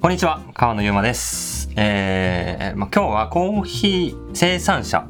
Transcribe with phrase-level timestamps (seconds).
[0.00, 1.68] こんにちは、川野ゆうまです。
[1.76, 5.06] えーまあ、今日はコーヒー生産者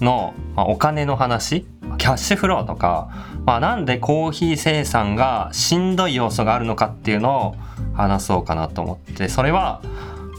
[0.00, 1.64] の、まあ、お金の話、
[1.96, 3.08] キャッシュフローとか、
[3.46, 7.54] まあ、なんでコーヒー生産がしんどい要素があるのかっていうのを
[7.94, 9.80] 話そうかなと思って、それは、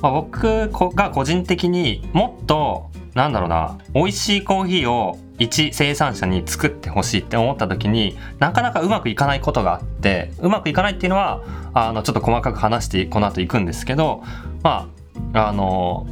[0.02, 11.44] まあ、僕が個人的にもっと、なんだろうな、美味しいコーヒーを一生産者に作ってほしいって思った時になかなかうまくいかないことがあってうまくいかないっていうのは
[11.74, 14.24] あのちょっと細かく話してこの後いくんですけど
[14.62, 14.90] ま
[15.34, 16.08] ああの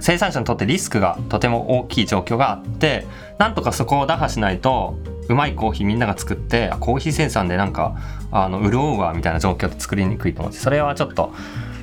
[0.00, 3.06] 生産者にとってリスクがとても大きい状況があって
[3.38, 4.96] なんとかそこを打破しないと
[5.28, 7.96] うまいコーヒーみんなが作ってコーヒー生産でなんか
[8.30, 11.32] あの潤うわみたいな状況って作りにくいと思ってそれはちょっと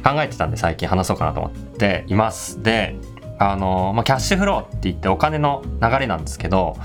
[0.03, 2.61] 考えてたんで最近話そうかなと思っています。
[2.61, 2.95] で
[3.37, 6.77] あのまあ、キャッシュフローって言ってお金の流れなんですけど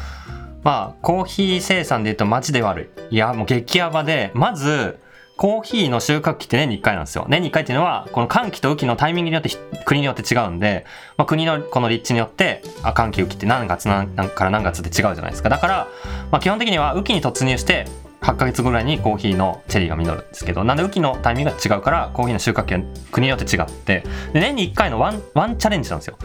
[0.62, 3.14] まあコーヒー生産で言うとマジで悪い。
[3.14, 4.98] いやもう激ヤバでまず
[5.36, 7.24] コーヒーの収穫期って年に1回なんですよ。
[7.26, 9.48] 年に1回っていうのはこの寒気と雨季のタイミングによって
[9.86, 10.84] 国によって違うんで、
[11.16, 15.48] まあ、国のこの立地によってあ寒気雨季って何月何から何月って違うじゃないですか。
[15.48, 15.88] だから、
[16.30, 17.86] まあ、基本的には雨季に突入して
[18.22, 26.18] 8ヶ月ぐらいにコーヒーのチェリーが実るんですけどなんで雨季のタイミングが違うからコーヒーの収穫期は国によって違ってで年に1回のワンワンチャレンジなんですよ。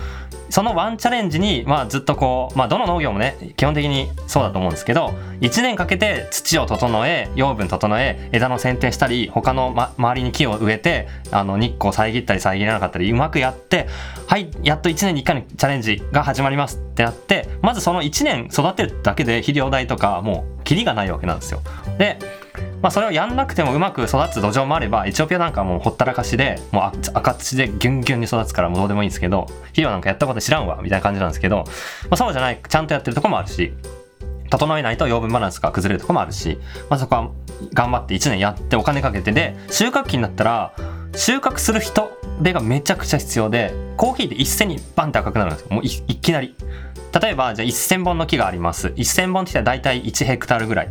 [0.50, 5.08] そのワンチャレンジに、まあ、ずっとこう、まあ、どの農業もね基本的にそうだと思うんですけど
[5.42, 13.88] 1年かけて土を整え養分整え枝の剪定したり他の、ま、周りに木を植えてあの日光遮ったり遮らなかったりうまくやって
[14.28, 21.62] はいやっと1年に1回のチャレンジが始まりますってなってまずその1年育てるだけで肥料代とかもうキリがないわけなんですよ。
[21.98, 22.20] で
[22.82, 31.64] まあ、それをやんなくてもうまく育つ土壌もあればエチオピアなんかもうほったらかしでもう赤土でギュンギュンに育つからもうどうでもいいんですけど肥料なんかやったこと知らんわみたいな感じなんですけど、ま
[32.12, 33.74] あ、そうじゃないちゃんとやってるとこもあるし
[34.50, 37.32] 整えないと養分バランスが崩れるとこもあるし、まあ、そこは
[37.74, 40.76] 頑張って1年やってお金かけてで収穫期になったら
[41.16, 42.12] 収穫する人
[42.44, 46.56] 手がめちゃくちゃ必要でコーヒーって一斉にバンって赤くなるんですよもういきなり
[47.22, 48.88] 例えばじゃあ1000本の木があります。
[48.90, 50.90] 1000本って言ったら大体1ヘクタールぐらい。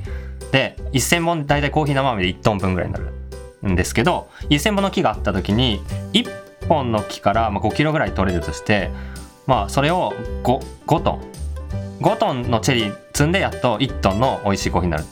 [0.52, 3.12] で1000本大体コーヒー生豆で1トン分ぐらいになる
[3.68, 5.82] んですけど1000本の木があった時に
[6.12, 8.90] 1本の木から5キロぐらい取れるとして
[9.46, 10.12] まあそれを
[10.44, 11.22] 5, 5トン。
[12.00, 15.04] 5トンのチェリー積んでやっと1トンの美味しいコーヒーになる。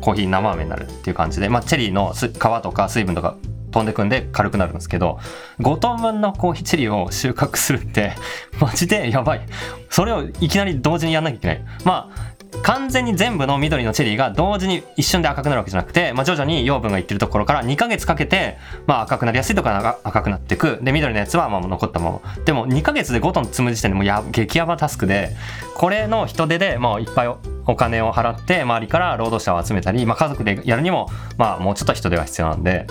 [0.00, 3.36] コーヒー生豆になるっていう感じで、まあ、チェリーの皮とか水分とか
[3.70, 5.18] 飛んでくんで軽くなるんですけど
[5.60, 8.12] 5トン分のコーヒーチェリーを収穫するって
[8.60, 9.40] マジでやばい。
[9.88, 11.64] それをいきなり同時にやんなきゃいけない。
[11.84, 12.30] まあ
[12.62, 20.78] 完全に全部の緑のチェリーが同時に一瞬で赤くなるわけじゃなくて、まあ、徐々に養分がいってるところから2ヶ月かけて、まあ、赤くなりやすいところが赤くなっていく。
[20.82, 22.20] で緑のやつはまあ残ったまま。
[22.44, 25.34] でも2ヶ月で5トン積む時点でもうや激ヤバタスクで
[25.74, 27.28] これの人手でもういっぱい
[27.66, 31.08] お金を払って周りから労働者を集めたり、まあ、家族でやるにも、
[31.38, 32.86] まあ、もうちょっと人手が必要なんで。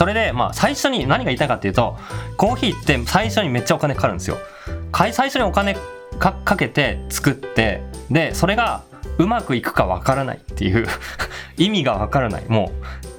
[0.00, 1.98] それでまあ最初に何が言いたいかっていうと
[2.38, 4.38] コーヒーって最初にめっちゃお金かかるんですよ。
[4.92, 5.76] 最初にお金
[6.18, 8.82] かけて作ってでそれが
[9.18, 10.86] うまくいくかわからないっていう
[11.58, 12.72] 意味がわからないも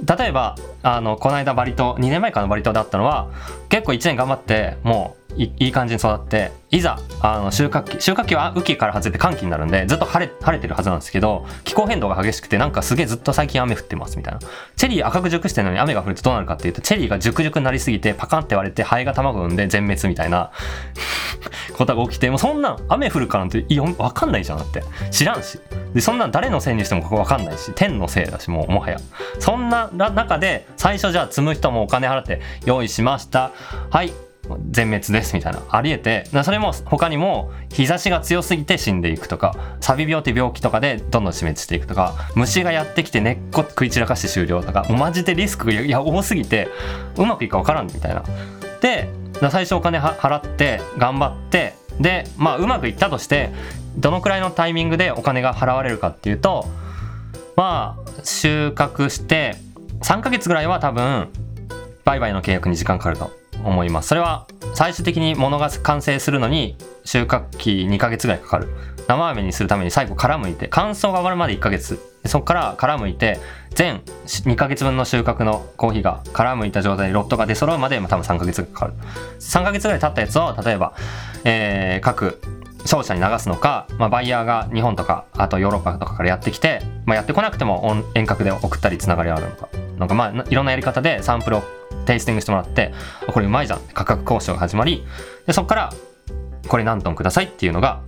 [0.04, 3.28] う例えばあのこの間バリ島2年前からのバリ島だったのは
[3.70, 14.40] 結構1年頑張ってもういい感じに育っていざあの収穫期収穫期は雨季から外れて寒気になるんでずっと晴れ晴れてるはずなんですけど気候変動が激しくてなんかすげえずっと最近雨降ってますみたいな。
[14.76, 20.52] チェリー赤く熟してるのに雨が降るとどうなるかっていうとチェリーが熟々になりすぎてパカンって割れてハエが卵を産んで全滅みたいな
[21.78, 24.84] ことが起きてもうそんなん雨降るからなんていや分かんないじゃんだって。
[25.12, 25.60] 知らんし。
[25.94, 28.98] でそんなん誰のせいにしてもここ分かんないし天のせいだしもうもはや。
[29.40, 33.52] そんな中で最初じゃあ積む人もお金払って用意しました。
[33.90, 34.14] はい。
[34.70, 46.68] 全滅ですみたいなありえてそれも他にも日差しが強すぎて死んでいくとかサビ病って病気とかでどんどん死滅していくとか虫がやってきて根っこ食い散らかして終了とかもうマジでリスクがいや多すぎて
[47.18, 48.24] うまくいくか分からんみたいな。
[48.82, 49.10] で
[49.50, 53.52] 最初お金払って頑張ってでまあうまくいったとして
[53.98, 56.66] どのくらいのタイミングでお金が払われるかっていうと
[57.56, 59.56] まあ収穫して
[60.02, 61.30] 3ヶ月ぐらいは多分
[62.06, 63.41] 売買の契約に時間かかると。
[63.66, 64.10] 思います。
[64.10, 68.70] それは最終的に物が完成するのに収穫期2ヶ月ぐらいかかる。
[69.08, 72.00] 生飴にするために最後殻むいて乾燥が終わるまで1ヶ月。
[72.26, 73.40] そこから殻むいて
[73.72, 78.94] 全2ヶ月分の収穫のコーヒーが殻むいた状態でロットが出揃うまで多分3ヶ月かかる。
[79.40, 80.94] 3ヶ月ぐらい経ったやつを例えば、
[81.44, 82.40] えー、各
[82.86, 89.70] 商社に流すのか、まあ、バイヤーが日本とかあとヨーロッパとかからやってきて、まあ、やってこなくても遠隔で送ったりつながりがあるのか。
[89.98, 91.64] なんかまあいろんなやり方でサンプルを
[92.06, 92.94] テイスティングしてもらって
[93.28, 93.80] これうまいじゃん。
[93.94, 95.06] 価格交渉が始まり
[95.48, 95.94] でそこから
[96.68, 98.02] これ何トンくださいっていうのが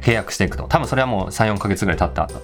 [0.00, 0.64] 契約していくと。
[0.64, 2.42] 多分それはもう34ヶ月ぐらい経った後。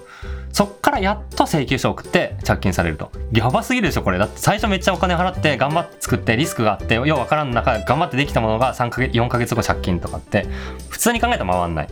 [0.51, 3.11] そっからやっと請求書を送って着金されると。
[3.31, 4.17] やばすぎるでしょこれ。
[4.17, 10.47] だって最初めっちゃお金払って頑張って作ってリスクがあってようわからん中頑張ってできたものが3ヶ月4ヶ月後借金とかって
[10.89, 11.89] 普通に考えたら回んない。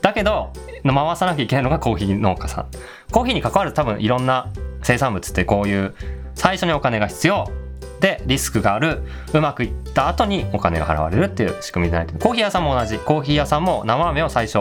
[0.00, 0.52] だけど
[0.84, 2.66] 回さなきゃいけないのがコーヒー農家さん。
[3.10, 4.48] コーヒーに関わる多分いろんな
[4.82, 5.94] 生産物ってこういう
[6.34, 7.48] 最初にお金が必要
[8.00, 9.02] でリスクがある
[9.32, 12.98] うまくいった後にお金が払われるっていう仕組みでないコーヒー屋さんも同じ。
[12.98, 14.58] コーヒー屋さんも生飴を最初、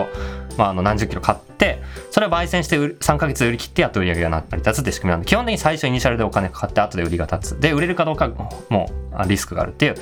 [0.58, 1.82] まあ、あの何十キロ買って
[2.12, 7.60] それを焙煎して3ヶ月売り切ってやっと売り上げが成り立つって仕組みなんで基本的に最初イニシャルでお金かかって後で売りが立つ。
[7.60, 8.30] で売れるかどうか
[8.70, 8.90] も
[9.28, 9.96] リスクがあるっていう。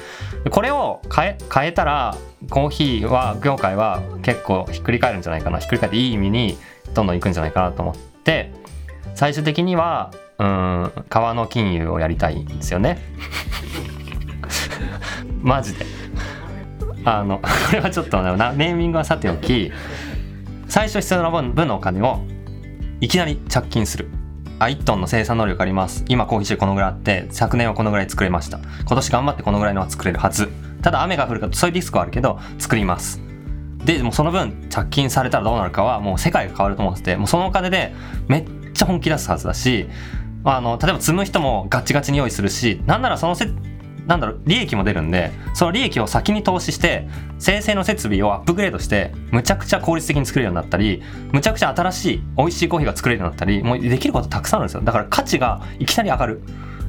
[0.50, 2.15] これを変え変えたら
[2.50, 5.59] コーヒーは業界は結構ひっくり返るんじゃないかな。
[5.59, 6.57] ひっくり返っていい意味に
[6.94, 8.51] どんどんいくんじゃないかなと思って
[9.15, 12.97] 最終的にはうん川の金融をやりたいんですよね。
[15.39, 15.85] マジで。
[17.05, 19.71] あのこれはちょっとネーミングはさておき
[20.67, 22.21] 最初必要な分のお金を
[22.99, 24.09] いきなり着金する。
[24.57, 26.05] あ1トンの生産能力あります。
[26.07, 28.59] 今コーヒー種このぐらいあって昨年はこのぐらい作れました。
[28.85, 30.51] 今年頑張ってこのぐらいのは作れるはず。
[30.81, 33.21] ただ雨が降るかとそういうリスクはあるけど作ります。
[33.85, 37.93] でもその分着金されたらどうなるかはもう世界が変わると思っててもうそのお金で
[38.27, 39.88] めっちゃ本気出すはずだし
[40.43, 43.51] あの例えば積む人もガチガチに用意するしなんならそのせ
[44.07, 47.07] なんだろう利益も出るんでその利益を先に投資して
[47.38, 54.81] 生成の設備をアップグレードしてむちゃくちゃ効率的に作れるようになったりむちゃくちゃ新しい美味しいコーヒーが作れるようになったりもうできることたくさんあるんですよ。
[54.81, 56.41] だから価値がいきなり上がる。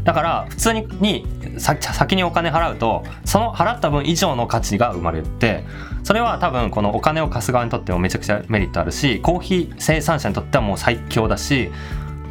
[0.05, 1.27] だから普通に
[1.59, 5.65] 先にお金払うとその払った分以上の価値が生まれて
[6.03, 11.71] それは多分このお金を貸す側にとってもめちゃくちゃメリットあるしコーヒー生産者にとってはもう最強だし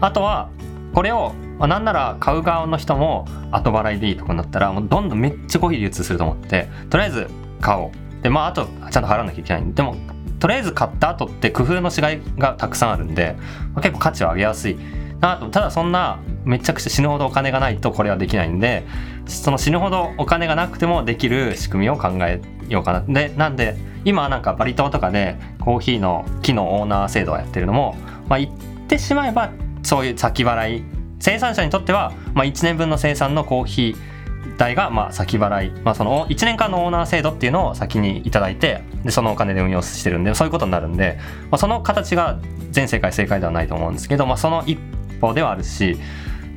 [0.01, 0.49] あとは
[0.93, 7.27] これを、まあ、なんなら買う側の人も後払いでいいとかになったらもうどんどんめっちゃコーヒー流通すると思ってとりあえず
[7.59, 7.91] 買おう。
[8.21, 9.73] でまああとちゃんと払わなきゃいけない。
[9.73, 9.95] でも
[10.39, 13.35] とりあえず買った後って工夫の違いがたくさんあるんで、
[13.73, 14.77] まあ、結構価値を上げやすい。
[15.19, 18.87] なとただそんなめちゃくちゃ死ぬほどお金がないとこれはできないんで
[19.27, 23.01] その死ぬほどお金がなくてもできる仕組みを考えようかな。
[23.01, 27.95] でなんで今なんかバリ島とかでコーヒーの木のオーナー制度をやってるのも、
[28.27, 28.53] まあ、言っ
[28.87, 29.51] てしまえば
[29.83, 30.83] そういう先払い
[31.19, 34.11] 生産者にとっては、まあ、1年分の生産のコーヒー
[34.57, 41.19] 代がまあ先払い、まあ、その1年間のオーナー制度っていうのを先に頂いてでそのお金で運用してるんでそういうことになるんで、
[41.49, 42.39] まあ、その形が
[42.71, 44.77] 全世界正解ではないと思うんですけど、まあ、その一
[45.19, 45.97] 歩ではあるし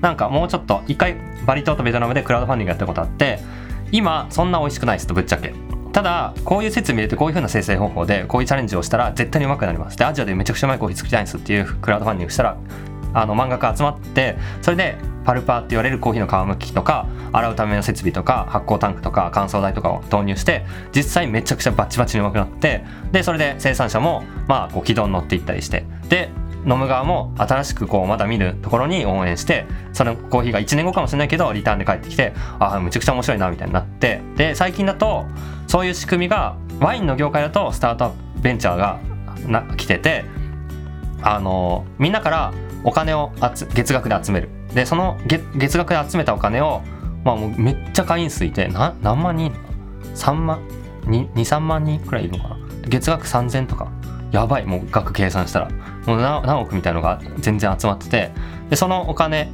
[0.00, 1.16] なんかもうちょっと一回
[1.46, 3.38] バリ島とベトナムでクラウドファンディングやったことあって
[3.92, 5.54] 今そんな美味しくないですとぶっちゃけ。
[5.92, 9.96] ただこういう設備入れてこういう風な生成方法でこういうチャレンジをしたら絶対にうまくなります。
[9.96, 12.56] でアジアでめちゃくちゃうまいコーヒー作りたいんですっていうクラウドファンディングしたら
[13.14, 26.30] あの漫画家集まってそれでパルパーって言われるコーヒーの皮むきとか洗うための設備とか発酵タンクとか乾燥台とかを導入して実際めちゃくちゃバチバチにうまくなってでそれで生産者もまあこう軌道に乗っていったりしてで
[26.66, 35.26] 飲む側も新しくこうまだ見るところに応援してそのコーヒーが1年後かもしれないけどリターンで帰ってきてああむちゃくちゃ面白いなみたいになってで最近だと
[35.66, 39.00] そういう仕組みがワインの業界だとスタートアップベンチャーが
[39.46, 40.24] な来てて
[41.22, 42.52] あのみんなから
[42.84, 43.32] お金を
[43.74, 44.48] 月額で集める。
[44.74, 46.82] でその月額で集めたお金を、
[47.24, 49.52] まあ、もうめっちゃ会員数いてな何万人
[50.14, 50.60] 3万
[51.06, 52.58] ？23万人くらいいるのかな？
[52.88, 53.90] 月額3000とか。
[54.30, 54.66] やばい。
[54.66, 55.70] もう額計算したら。
[56.06, 58.30] もう何億みたいのが全然集まってて。
[58.70, 59.50] でそのお金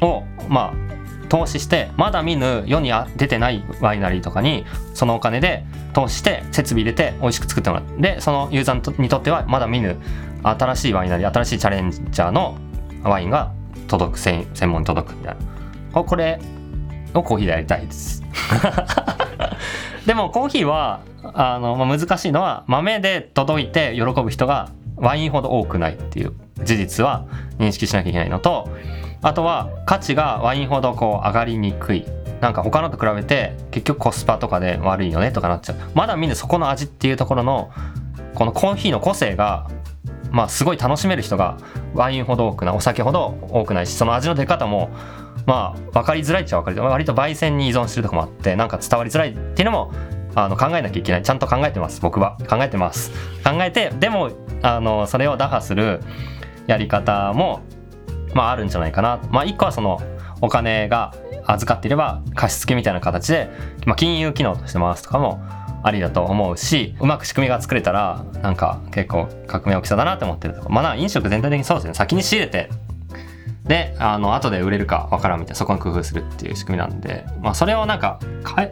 [0.00, 0.84] をまあ
[1.28, 9.96] 投資してまだ見ぬ世に出てないワイナリーとかにそのお金で投資して設備入れて美味しく作ってもらうでそのユーザーにとってはまだ見ぬ
[10.44, 12.56] 新しいワイナリー新しいチャレンジャーの
[13.02, 13.52] ワインが
[13.88, 15.36] 届く専門に届くみたい
[15.92, 16.04] な。
[16.04, 16.40] これ
[17.14, 18.22] をコーヒーでやりたいです。
[20.06, 26.32] でもコーヒーはあの、まあ、難しいのは豆で届いて喜ぶ人がワインほど多くないっていう
[26.62, 27.24] 事実は
[27.58, 28.68] 認識しなきゃいけないのと
[29.22, 32.04] あとは価値がワインほどこう上がりにくい。
[32.40, 35.76] なんか他のと比べて結局コスパとかで悪いよねとかなっちゃう。
[35.94, 37.70] まだみんなそこの味っていうところの
[38.34, 39.70] このコーヒーの個性が
[40.34, 41.56] まあすごい楽しめる人が
[41.94, 44.90] ワインほど多くないお酒ほど多くないしその味の出方も
[45.46, 46.90] まあ分かりづらいっちゃ分かりづらい。
[46.90, 49.92] 割と焙煎に依存してるとこもあってなんか伝わりづらいっていうのも
[50.34, 51.22] あの考えなきゃいけない。
[51.22, 52.00] ちゃんと考えてます。
[52.00, 52.36] 僕は。
[52.48, 53.12] 考えてます。
[53.44, 56.00] 考えてでもあのそれを打破する
[56.66, 57.60] やり方も
[58.34, 59.20] まああるんじゃないかな。
[59.30, 60.00] まあ一個はその
[60.40, 61.14] お金が
[61.46, 63.50] 預かっていれば貸付みたいな形で、
[63.86, 65.40] まあ、金融機能として回すとかも
[65.84, 70.72] ありだと思うしうまく仕組みが作れたらなんか結構革命起きそうだなって思ってるとこ。
[70.72, 71.94] まあ飲食全体的にそうですね。
[71.94, 72.70] 先に仕入れて
[73.64, 78.20] であの後で売れるかわからんみたいなそこに工夫するっていう仕組みなんで、まあ、それをなんか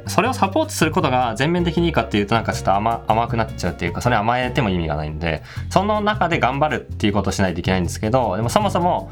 [0.07, 9.11] それをサポートすることが全面的にいいかっていうとなんかちょっと甘甘くなっちゃうっていうかそれ甘えても意味がないんでその中で頑張るっていうことをしないといけないんですけどでもそもそも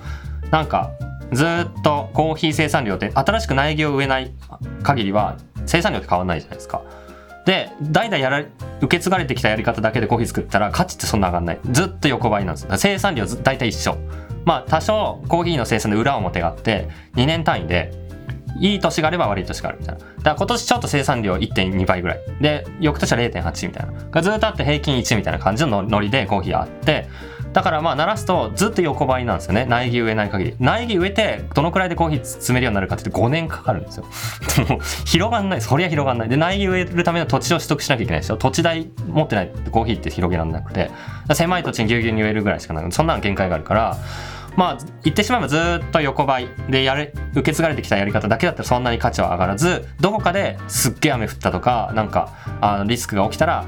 [0.51, 0.91] なんか
[1.33, 4.33] ずっとコーヒー生産量って新しく苗木を植えない
[4.83, 6.83] 限りは生産量って変わらないじゃないですか。
[7.47, 8.45] で代々やら
[8.81, 13.97] 受け継がれてきたやり方だけでコーヒー作ったら価値ってそんな上がんないずっと横ばいなんです生産量大体一緒
[14.45, 17.93] まあ多少コーヒーの生産で裏表があって2年単位で
[18.59, 20.01] いい年があれば悪い年があるみたいな。
[20.01, 22.21] だから今年ちょっと生産量1.2倍ぐらい。
[22.41, 23.93] で、翌年は0.8みたいな。
[24.11, 27.09] がずっとあって平均1みたいな感じのノリでコーヒーあって、
[27.53, 29.67] だからまあ鳴らすとずっと横ばいなんですよね。
[29.67, 30.55] 苗木植えない限り。
[30.61, 34.05] 苗木植えてどのくらいでコーヒー詰めるようになるかって5年かかるんですよ。
[34.69, 36.29] も広がんないそりゃ広がんない。
[36.29, 38.37] で苗木植えるための土地を取得しなきゃいけないですよ。
[38.37, 40.91] 土地代持ってないとコーヒーって広げられなくて。
[41.33, 43.97] 狭い土地にぎゅうぎゅうに植えるぐらいしかないそんなの限界があるから。
[44.57, 46.49] まあ言ってしまえばずっと横ばい。
[46.69, 52.31] でやれ受け継がれてきたやり方だけだったらそんなに価値は上がらずどこかですっげえ雨降ったとかなんか
[52.61, 53.65] あのリスクが起きたら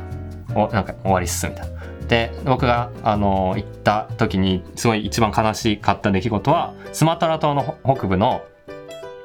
[0.54, 1.81] おなんか終わりっすみたいな。
[2.12, 8.44] で僕があの行った時にすごい一番悲しかった出来事はスマトラ島の北部の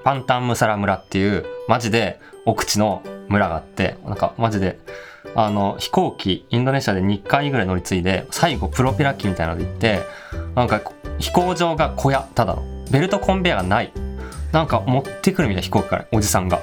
[0.06, 4.80] パンタンムサラ村っていうマジで奥地の村があってなんかマジで
[5.36, 10.00] あの飛行機インドネシアで2回ぐらい乗り継いで最後プロペラ機みたいなので行って
[10.56, 10.80] なんか
[11.20, 12.64] 飛行場が小屋ただの。
[12.90, 13.92] ベルトコンベヤがない。
[14.54, 16.62] なんか持ってくるみたいな飛行機からおじさんが。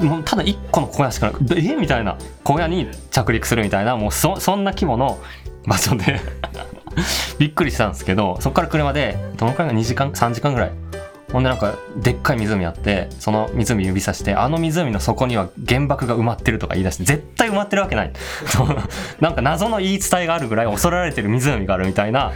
[0.00, 1.74] もうただ1個の小屋しかなくえ？
[1.74, 2.16] みたいな。
[2.44, 5.18] 小屋に着陸するみたいなもうそんな規模の
[5.66, 6.20] 場所で
[7.38, 10.72] びっくりしたんですけどそこから車でどのくらいが2時間3時間ぐらい。
[11.32, 18.12] ほんでなんかでっかい湖あってその湖指さしてあの湖の底には原爆が埋まってるとか言い出して絶対埋まってるわけない。
[19.20, 22.32] なんか謎の言い伝えがあるぐらい恐られてる湖があるみたいな。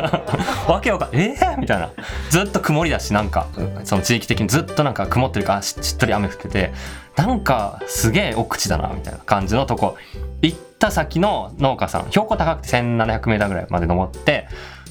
[0.66, 1.90] わけわかんえー、みたいな。
[2.30, 3.46] ずっと曇りだしなんか
[3.84, 6.72] その地域的にずっとなんか曇ってるからしっとり雨降ってて
[7.16, 9.96] なんかすげえ奥地だなみたいな感じのとこ。
[10.40, 14.46] 行った先の農家さん標高高くて 1700m ぐらいまで登って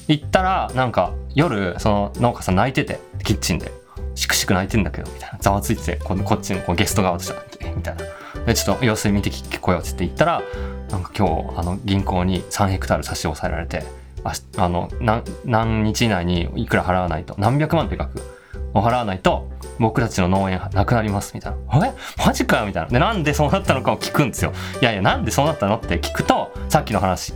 [0.08, 3.70] 行ったらなんか夜その農家さん泣いててキッチンで。
[4.16, 5.38] しくしく泣いてんだけどみたいな。
[5.40, 8.04] ざわついててここっちのこうゲスト側としてみたいな。
[8.46, 10.42] でちょっと様子見て聞こえようっつって言ったら
[10.90, 13.82] なんか今日あの銀行に3ヘクタール差し押さえられて
[14.22, 14.88] ああの
[15.44, 17.34] 何日以内にいくら払わないと。
[17.38, 18.22] 何百万って額を
[18.82, 21.86] 払わないと僕たちの農園なくなりますみたいな。
[21.86, 21.94] え？
[22.24, 22.88] マジかよみたいな。
[22.88, 24.52] で、なんでそうなったのかを聞くんですよ。
[24.80, 27.34] いやいや、なんでそうなったのって聞くと、さっきの話。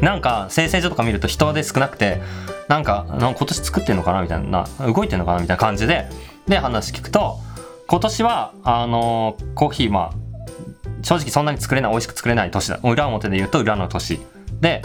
[0.00, 2.20] なんか、生成所とか見ると人で少なくて、
[2.68, 6.06] なんか、なんか今年作ってんのかなみたいな、動いてんのかなみたいな感じで、
[6.46, 7.38] で、話聞くと、
[7.86, 10.16] 今年は、あのー、コーヒー、まあ、
[11.02, 12.78] 正直そんなに作れない、美味しく作れない年だ。
[12.82, 14.20] 裏表で言うと裏の年。
[14.60, 14.82] で、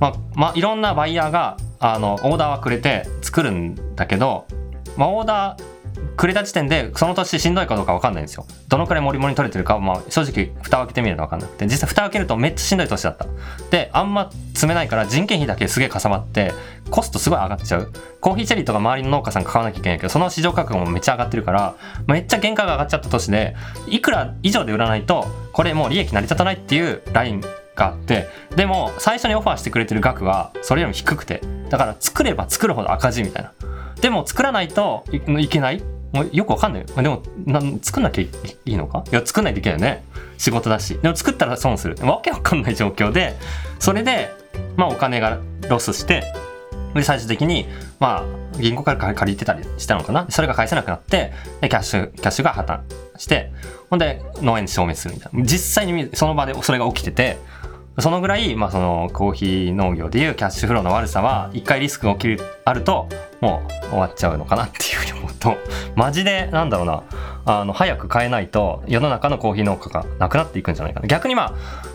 [0.00, 4.46] まあ、まあ、いろんなバイヤーが、あの、オーダーはくれて作るんだけど、
[4.96, 5.76] まあ、オーダー、
[6.16, 8.46] くれた時点でその年しんどいかどうか分かんないんですよ。
[8.68, 11.66] どのくらいモリモリ取れてるか、まあ、正直蓋を開けてみると分かんなくて。
[11.66, 13.26] 実際蓋を開けるとめっちゃしんどい年だった。
[13.70, 16.52] であんま積めないから人件費だけすげえかさばって
[16.90, 17.92] コストすごい上がっちゃう。
[18.20, 21.76] コーヒーチェリーとか周りの農家さん買わなきゃいけないけどその市場価格もめっちゃ上がってるから
[22.06, 23.54] めっちゃ原価が上がっちゃった年で
[23.88, 27.42] いくら以上で売らないとこれもう利益成り立たないっていうライン
[27.76, 31.40] があってでも最初にオファーしてくれてる額はそれよりも低くて
[31.70, 33.52] だから作れば作るほど赤字みたいな
[34.00, 35.82] でも作らないといけない？
[36.12, 36.86] もうよくわかんない。
[36.86, 38.28] でも、な作んなきゃい
[38.64, 39.04] いのか？
[39.10, 40.04] いや、作んないといけないよね。
[40.38, 40.98] 仕事だし。
[40.98, 41.96] でも作ったら損する。
[42.06, 43.34] わけわかんない状況で、
[43.80, 44.32] それで、
[44.76, 46.22] まあお金がロスして、
[46.94, 47.66] で、最終的に、
[47.98, 50.26] まあ、銀行から借りてたりしたのかな？
[50.30, 52.80] それが返せなくなって、で、キャッシュ、キャッシュが破綻
[53.18, 53.52] して、
[53.90, 55.42] ほんで、農園消滅するみたいな。
[55.42, 57.38] 実際にその場でそれが起きてて、
[57.98, 63.08] そのぐらい、まあ、そのコーヒー農業でいうキャッシュフローの悪さは一回リスクが起きるあると
[63.40, 65.56] もう終わっちゃうのかなっていうふうに思うと
[65.96, 67.02] マジでなんだろうな。
[67.48, 71.06] あの早く変えないと世の中のコーヒー農家がなくなっていくんじゃないかな。
[71.06, 71.52] 逆にまあ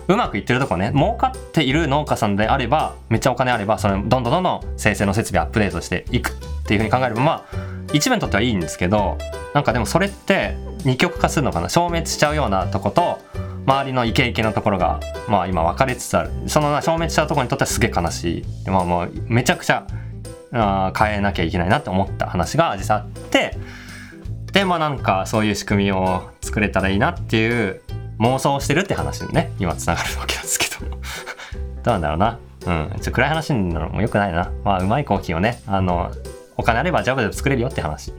[0.07, 6.33] うまくいってるとこね儲かっている農家さんであればめっちゃお金あればそれどんどんどんどん生成の設備アップデートしていくっ
[6.65, 7.57] ていうふうに考えればまあ
[7.91, 9.17] 一部にとってはいいんですけど
[9.53, 10.55] なんかでもそれって
[10.85, 11.67] 二極化するのかな。
[11.67, 13.19] 消滅しちゃうようなとこと
[13.71, 14.99] 周りのイケイケのところが、
[15.29, 16.31] まあ、今分かれつつある。
[16.47, 19.87] その消滅したところにとってはすげえ悲しい、まあ、もうめちゃくちゃ
[20.51, 23.57] あ変えなきゃいけないなって思った話が実際あって。
[24.51, 27.81] でまあなんかそういう仕組みを作れたらいいなっていう
[28.19, 29.53] 妄想をしてるって話にね。
[29.59, 30.85] 今つながるわけなんですけど。
[31.83, 32.39] どうなんだろうな。
[32.65, 32.99] うん。
[32.99, 34.51] ちょ暗い話になるのもよくないな。
[34.65, 36.11] まあうまいコーヒーをねあの
[36.57, 38.13] お金あればジャブで作れるよって話。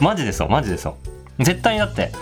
[0.00, 1.17] マジでそうマジでそう。
[1.38, 2.12] 絶対だって。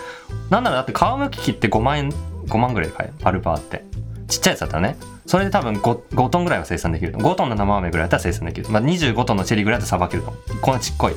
[0.49, 3.83] なんならだって皮むき器って5万円5万ぐらいで買えパルパーって。
[4.27, 4.97] ちっちゃいやつだったらね。
[5.25, 11.15] それで多分 5, 5トンぐらいは生産できると5トンの生豆ぐらいだったら生産できる、まあ、25トンのチェリーぐらいだったらさばけるとこのちっこい、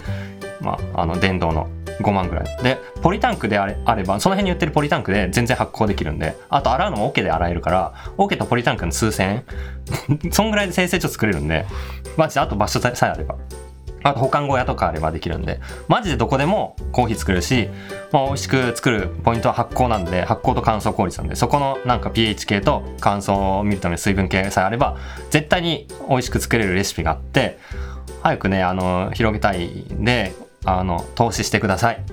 [0.60, 1.68] まあ、あの電動の
[2.00, 2.62] 5万ぐらい。
[2.62, 6.36] でポリタンクであれあればその辺に売ってるポリタンクで全然発酵できるんで。
[6.48, 9.44] あと洗うのも桶で洗えるから桶とポリタンクの数千
[10.22, 10.30] 円？
[10.32, 11.66] そんぐらいで生成所作れるんで。
[12.16, 13.36] マジであと場所さえあれば。
[14.02, 17.68] あと保管小屋とかあればできるんでマジでどこでもコーヒー作るし、
[18.12, 24.96] まあ、美味しく作るポイントは発酵なんで発酵と乾燥効率なんでそこのなんか pH 系と乾燥を見るための水分系さえあれば
[25.30, 27.58] 絶対に美味しく作れるレシピがあって
[28.22, 32.04] 早くねあの広げたいんであの投資してください。